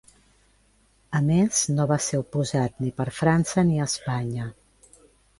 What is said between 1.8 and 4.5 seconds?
va ser oposat per ni França ni Espanya.